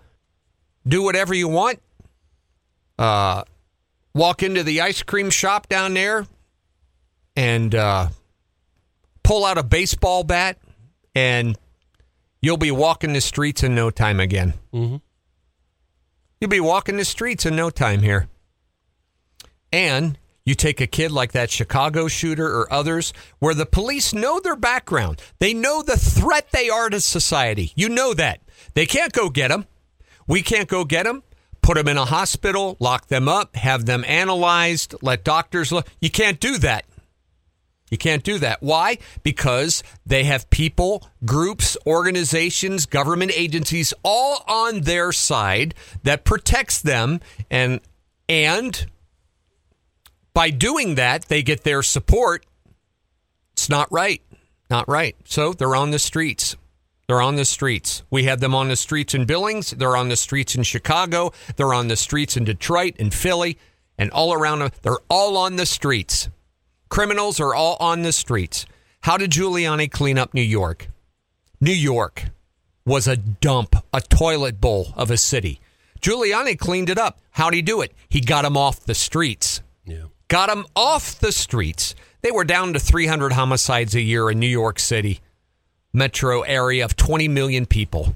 [0.86, 1.82] do whatever you want.
[3.00, 3.44] Uh,
[4.14, 6.28] walk into the ice cream shop down there
[7.36, 8.10] and uh,
[9.24, 10.58] pull out a baseball bat,
[11.16, 11.58] and
[12.42, 14.54] you'll be walking the streets in no time again.
[14.74, 14.98] Mm-hmm.
[16.40, 18.28] You'll be walking the streets in no time here.
[19.72, 24.39] And you take a kid like that Chicago shooter or others where the police know
[24.39, 25.21] their background.
[25.39, 27.71] They know the threat they are to society.
[27.75, 28.41] You know that.
[28.73, 29.67] They can't go get them.
[30.27, 31.23] We can't go get them.
[31.62, 35.88] Put them in a hospital, lock them up, have them analyzed, let doctors look.
[35.99, 36.86] You can't do that.
[37.91, 38.63] You can't do that.
[38.63, 38.97] Why?
[39.21, 47.19] Because they have people, groups, organizations, government agencies all on their side that protects them
[47.51, 47.82] and
[48.30, 48.88] and
[50.34, 52.46] by doing that, they get their support.
[53.54, 54.22] It's not right.
[54.70, 55.15] Not right.
[55.26, 56.56] So they're on the streets.
[57.08, 58.04] They're on the streets.
[58.10, 59.72] We had them on the streets in Billings.
[59.72, 61.34] They're on the streets in Chicago.
[61.58, 63.58] They're on the streets in Detroit and Philly
[63.98, 64.60] and all around.
[64.60, 64.72] Them.
[64.82, 66.30] They're all on the streets.
[66.88, 68.65] Criminals are all on the streets.
[69.02, 70.88] How did Giuliani clean up New York?
[71.60, 72.26] New York
[72.86, 75.60] was a dump, a toilet bowl of a city.
[76.00, 77.20] Giuliani cleaned it up.
[77.32, 77.94] How'd he do it?
[78.10, 79.62] He got them off the streets.
[79.86, 80.06] Yeah.
[80.32, 81.94] Got them off the streets.
[82.22, 85.20] They were down to 300 homicides a year in New York City,
[85.91, 88.15] metro area of 20 million people.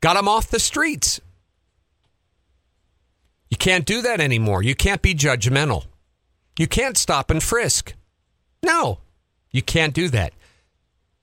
[0.00, 1.20] Got them off the streets.
[3.50, 4.64] You can't do that anymore.
[4.64, 5.84] You can't be judgmental.
[6.58, 7.94] You can't stop and frisk.
[8.60, 8.98] No,
[9.52, 10.32] you can't do that.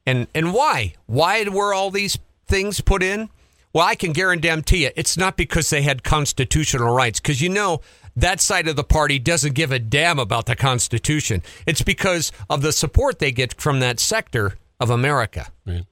[0.06, 0.94] And and why?
[1.08, 3.30] Why were all these things put in?
[3.74, 7.20] Well, I can guarantee you, it's not because they had constitutional rights.
[7.20, 7.82] Because you know
[8.18, 11.44] that side of the party doesn't give a damn about the Constitution.
[11.66, 15.48] It's because of the support they get from that sector of America.
[15.66, 15.86] Right.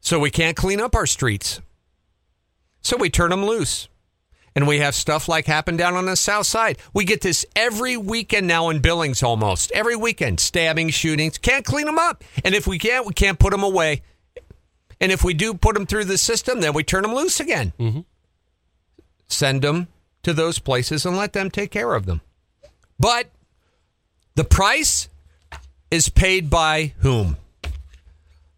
[0.00, 1.60] So we can't clean up our streets.
[2.82, 3.88] So we turn them loose.
[4.56, 6.78] And we have stuff like happened down on the south side.
[6.92, 9.70] We get this every weekend now in Billings almost.
[9.70, 11.38] Every weekend, stabbing, shootings.
[11.38, 12.24] Can't clean them up.
[12.44, 14.02] And if we can't, we can't put them away.
[15.00, 17.72] And if we do put them through the system, then we turn them loose again.
[17.78, 18.00] Mm-hmm.
[19.28, 19.86] Send them
[20.22, 22.20] to those places and let them take care of them.
[22.98, 23.30] But
[24.34, 25.08] the price
[25.90, 27.36] is paid by whom?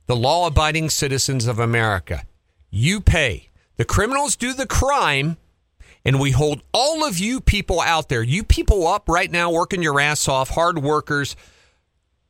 [0.06, 2.24] The law abiding citizens of America.
[2.70, 3.48] You pay.
[3.76, 5.36] The criminals do the crime,
[6.04, 9.82] and we hold all of you people out there, you people up right now working
[9.82, 11.36] your ass off, hard workers,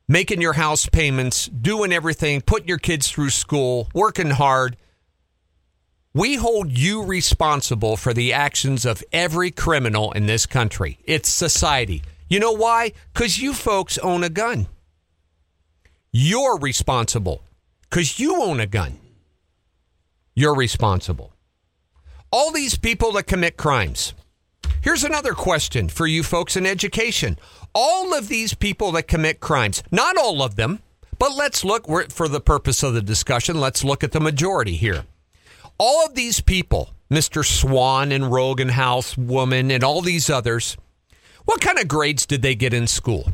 [0.06, 4.76] making your house payments, doing everything, putting your kids through school, working hard.
[6.12, 10.98] We hold you responsible for the actions of every criminal in this country.
[11.04, 12.02] It's society.
[12.28, 12.94] You know why?
[13.12, 14.66] Because you folks own a gun.
[16.10, 17.44] You're responsible
[17.82, 18.98] because you own a gun.
[20.34, 21.32] You're responsible.
[22.32, 24.12] All these people that commit crimes.
[24.80, 27.38] Here's another question for you folks in education.
[27.72, 30.80] All of these people that commit crimes, not all of them,
[31.20, 35.04] but let's look for the purpose of the discussion, let's look at the majority here.
[35.82, 37.42] All of these people, Mr.
[37.42, 40.76] Swan and Rogan House woman and all these others,
[41.46, 43.32] what kind of grades did they get in school?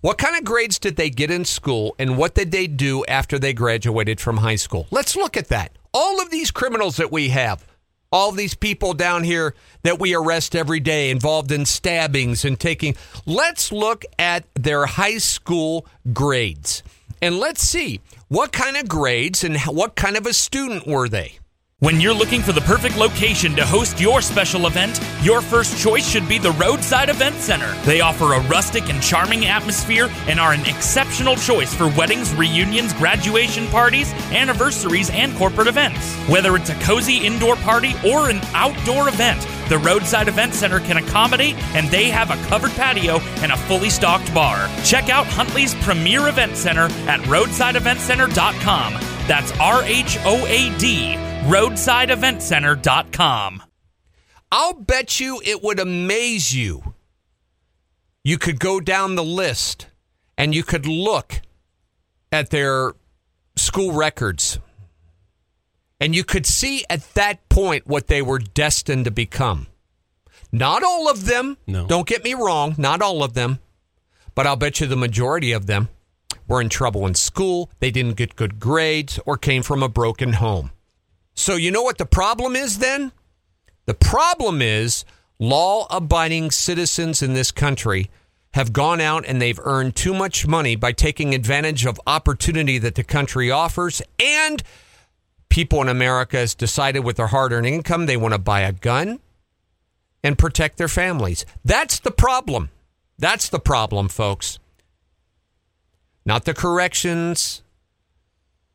[0.00, 3.36] What kind of grades did they get in school and what did they do after
[3.36, 4.86] they graduated from high school?
[4.92, 5.72] Let's look at that.
[5.92, 7.66] All of these criminals that we have,
[8.12, 12.94] all these people down here that we arrest every day involved in stabbings and taking,
[13.26, 16.84] let's look at their high school grades
[17.22, 21.38] and let's see what kind of grades and what kind of a student were they?
[21.82, 26.08] When you're looking for the perfect location to host your special event, your first choice
[26.08, 27.74] should be the Rhoadside Event Center.
[27.82, 32.92] They offer a rustic and charming atmosphere and are an exceptional choice for weddings, reunions,
[32.92, 35.98] graduation parties, anniversaries, and corporate events.
[36.28, 40.98] Whether it's a cozy indoor party or an outdoor event, the Rhoadside Event Center can
[40.98, 44.70] accommodate, and they have a covered patio and a fully stocked bar.
[44.84, 48.92] Check out Huntley's premier event center at rhoadsideeventcenter.com.
[49.26, 53.62] That's R H O A D rhoadsideeventcenter.com.
[54.50, 56.94] I'll bet you it would amaze you.
[58.24, 59.86] You could go down the list
[60.36, 61.40] and you could look
[62.30, 62.92] at their
[63.56, 64.58] school records
[66.00, 69.68] and you could see at that point what they were destined to become.
[70.50, 71.56] Not all of them.
[71.66, 71.86] No.
[71.86, 72.74] Don't get me wrong.
[72.76, 73.60] Not all of them.
[74.34, 75.88] But I'll bet you the majority of them
[76.46, 80.34] were in trouble in school, they didn't get good grades, or came from a broken
[80.34, 80.71] home.
[81.34, 83.12] So, you know what the problem is then?
[83.86, 85.04] The problem is
[85.38, 88.10] law abiding citizens in this country
[88.54, 92.94] have gone out and they've earned too much money by taking advantage of opportunity that
[92.94, 94.62] the country offers and
[95.48, 99.20] people in America has decided with their hard-earned income they want to buy a gun
[100.22, 101.44] and protect their families.
[101.64, 102.70] That's the problem.
[103.18, 104.58] That's the problem, folks.
[106.24, 107.62] Not the corrections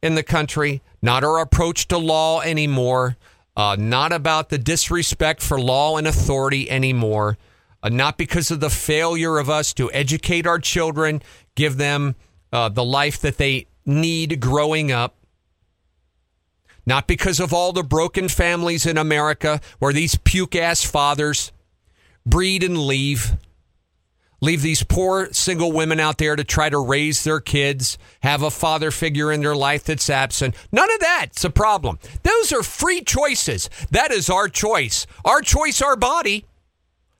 [0.01, 3.18] in the country, not our approach to law anymore,
[3.56, 7.38] uh, not about the disrespect for law and authority anymore,
[7.84, 11.22] uh, not because of the failure of us to educate our children,
[11.56, 12.16] give them
[12.52, 15.16] uh, the life that they need growing up.
[16.86, 21.52] Not because of all the broken families in America where these puke ass fathers
[22.26, 23.34] breed and leave.
[24.40, 28.52] Leave these poor single women out there to try to raise their kids, have a
[28.52, 30.54] father figure in their life that's absent.
[30.72, 31.98] None of that's a problem.
[32.22, 33.70] Those are free choices.
[33.90, 35.08] That is our choice.
[35.26, 36.46] Our choice, our body.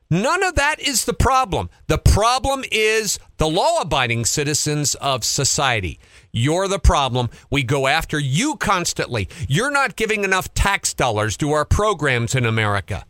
[0.09, 1.70] None of that is the problem.
[1.88, 5.99] The problem is the law abiding citizens of society.
[6.32, 7.30] You're the problem.
[7.49, 9.28] We go after you constantly.
[9.49, 13.05] You're not giving enough tax dollars to our programs in America.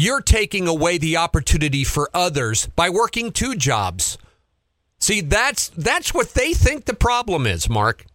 [0.00, 4.16] You're taking away the opportunity for others by working two jobs.
[5.00, 8.06] See, that's that's what they think the problem is, Mark.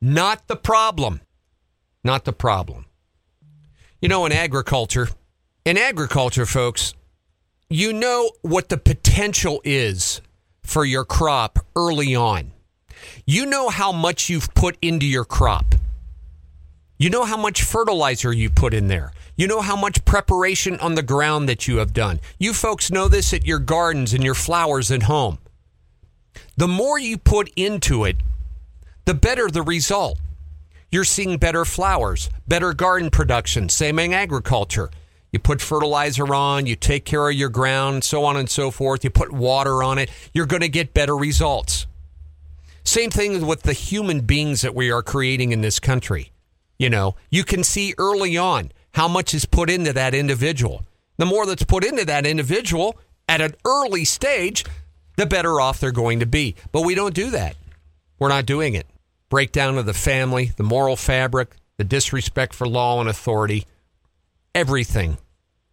[0.00, 1.22] Not the problem.
[2.04, 2.86] Not the problem.
[4.00, 5.08] You know, in agriculture,
[5.64, 6.94] in agriculture, folks,
[7.68, 10.20] you know what the potential is
[10.62, 12.52] for your crop early on.
[13.26, 15.74] You know how much you've put into your crop.
[16.98, 19.12] You know how much fertilizer you put in there.
[19.36, 22.20] You know how much preparation on the ground that you have done.
[22.38, 25.38] You folks know this at your gardens and your flowers at home.
[26.56, 28.16] The more you put into it,
[29.04, 30.18] the better the result.
[30.90, 34.90] You're seeing better flowers, better garden production, same in agriculture.
[35.32, 39.04] You put fertilizer on, you take care of your ground, so on and so forth.
[39.04, 41.86] You put water on it, you're going to get better results.
[42.84, 46.32] Same thing with the human beings that we are creating in this country.
[46.78, 50.84] You know, you can see early on how much is put into that individual.
[51.18, 52.98] The more that's put into that individual
[53.28, 54.64] at an early stage,
[55.16, 56.54] the better off they're going to be.
[56.72, 57.56] But we don't do that.
[58.18, 58.86] We're not doing it.
[59.28, 63.66] Breakdown of the family, the moral fabric, the disrespect for law and authority,
[64.54, 65.18] everything.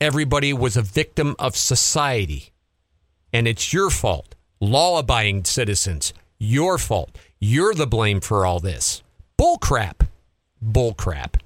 [0.01, 2.51] Everybody was a victim of society.
[3.31, 4.35] And it's your fault.
[4.59, 7.17] Law abiding citizens, your fault.
[7.39, 9.03] You're the blame for all this.
[9.37, 9.57] Bull
[10.63, 10.73] crap.
[10.73, 11.37] Bull crap.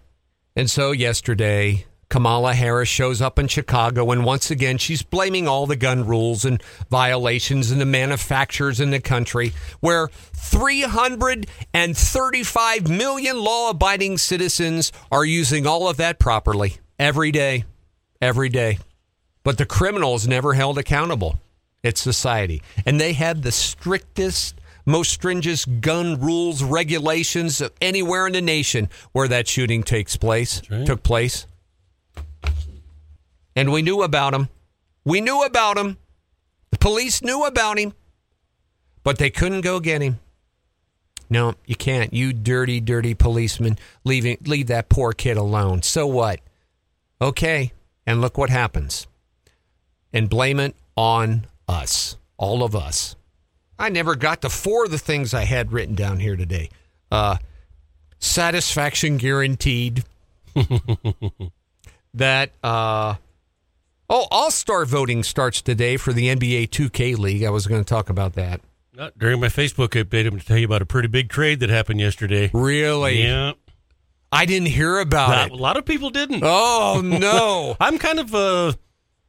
[0.55, 5.65] And so yesterday, Kamala Harris shows up in Chicago, and once again, she's blaming all
[5.65, 9.51] the gun rules and violations and the manufacturers in the country,
[9.81, 17.65] where 335 million law abiding citizens are using all of that properly every day.
[18.21, 18.79] Every day.
[19.43, 21.39] But the criminals never held accountable.
[21.83, 22.63] It's society.
[22.85, 24.56] And they have the strictest
[24.87, 30.87] most stringent gun rules, regulations anywhere in the nation where that shooting takes place, right.
[30.87, 31.45] took place.
[33.55, 34.49] And we knew about him.
[35.03, 35.97] We knew about him.
[36.71, 37.93] The police knew about him,
[39.03, 40.19] but they couldn't go get him.
[41.29, 42.13] No, you can't.
[42.13, 45.81] You dirty, dirty policeman, leaving leave that poor kid alone.
[45.81, 46.39] So what?
[47.21, 47.73] Okay,
[48.05, 49.07] and look what happens.
[50.13, 53.16] And blame it on us, all of us.
[53.79, 56.69] I never got to four of the things I had written down here today.
[57.11, 57.37] Uh,
[58.19, 60.03] satisfaction guaranteed.
[62.13, 63.15] that uh,
[64.09, 67.43] oh, All Star voting starts today for the NBA 2K League.
[67.43, 68.61] I was going to talk about that.
[68.97, 71.59] Uh, during my Facebook update, I'm going to tell you about a pretty big trade
[71.59, 72.49] that happened yesterday.
[72.53, 73.21] Really?
[73.21, 73.53] Yeah.
[74.31, 75.51] I didn't hear about Not- it.
[75.53, 76.41] A lot of people didn't.
[76.43, 77.77] Oh no!
[77.79, 78.73] I'm kind of uh,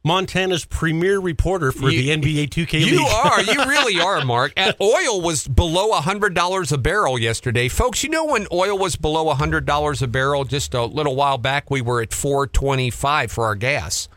[0.03, 3.07] Montana's premier reporter for You- the NBA 2K You League.
[3.07, 3.41] are.
[3.41, 4.53] You really are, Mark.
[4.55, 7.67] And oil was below $100 a barrel yesterday.
[7.67, 11.69] Folks, you know when oil was below $100 a barrel just a little while back,
[11.69, 14.07] we were at 425 for our gas.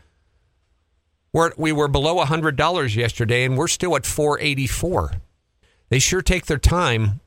[1.33, 5.13] We're, we were below $100 yesterday and we're still at 484.
[5.89, 7.19] They sure take their time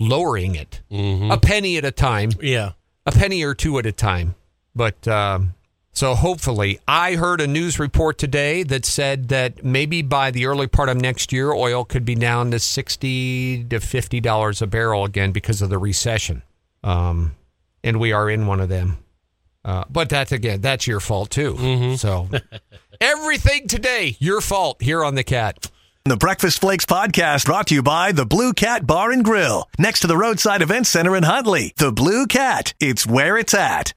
[0.00, 0.82] lowering it.
[0.90, 2.72] A penny at a time Yeah.
[3.06, 4.34] a penny or two at a time.
[4.74, 5.54] But um,
[5.94, 10.66] so hopefully, I heard a news report today that said that maybe by the early
[10.66, 15.04] part of next year, oil could be down to sixty to fifty dollars a barrel
[15.04, 16.42] again because of the recession.
[16.82, 17.36] Um,
[17.84, 18.98] and we are in one of them.
[19.64, 21.56] Uh, but that's again, that's your fault too.
[21.96, 22.28] So
[23.00, 25.70] everything today, your fault here on the cat.
[26.06, 30.00] The Breakfast Flakes podcast brought to you by the Blue Cat Bar and Grill, next
[30.00, 31.72] to the Rhoadside Event Center in Huntley.
[31.78, 33.92] The Blue Cat, it's where it's at.